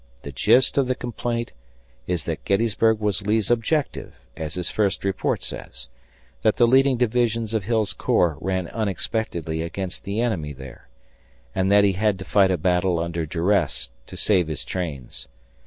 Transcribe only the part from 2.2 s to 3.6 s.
that Gettysburg was Lee's